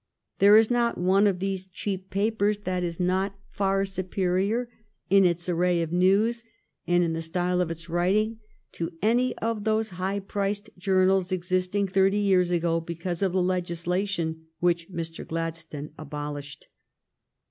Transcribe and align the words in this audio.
There 0.39 0.57
is 0.57 0.71
not 0.71 0.97
one 0.97 1.27
of 1.27 1.37
these 1.37 1.67
cheap 1.67 2.09
papers 2.09 2.57
that 2.61 2.83
is 2.83 2.99
not 2.99 3.35
far 3.51 3.85
superior 3.85 4.67
in 5.11 5.25
its 5.25 5.47
array 5.47 5.83
of 5.83 5.91
news 5.91 6.43
and 6.87 7.03
in 7.03 7.13
the 7.13 7.21
style 7.21 7.61
of 7.61 7.69
its 7.69 7.87
writing 7.87 8.39
to 8.71 8.89
any 9.03 9.37
of 9.37 9.63
those 9.63 9.89
high 10.01 10.19
priced 10.19 10.71
journals 10.75 11.31
existing 11.31 11.85
thirty 11.85 12.17
years 12.17 12.49
ago 12.49 12.79
because 12.81 13.21
of 13.21 13.31
the 13.33 13.43
legislation 13.43 14.47
which 14.59 14.89
Mr. 14.89 15.23
Gladstone 15.23 15.91
abolished. 15.99 16.67